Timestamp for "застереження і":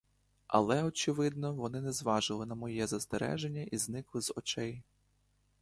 2.87-3.77